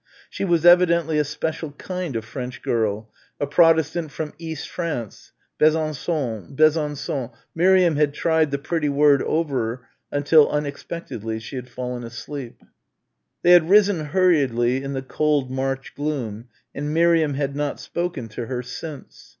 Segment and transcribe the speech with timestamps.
[0.31, 6.55] She was evidently a special kind of French girl a Protestant from East France Besançon
[6.55, 12.63] Besançon Miriam had tried the pretty word over until unexpectedly she had fallen asleep.
[13.43, 18.47] They had risen hurriedly in the cold March gloom and Miriam had not spoken to
[18.47, 19.29] her since.